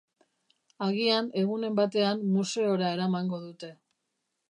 [0.85, 3.75] Agian egunen batean museora eramango dute.